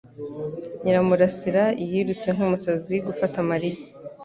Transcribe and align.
Nyiramurasira 0.81 1.63
yirutse 1.91 2.27
nk'umusazi 2.35 2.95
gufata 3.07 3.37
Mariya 3.49 3.79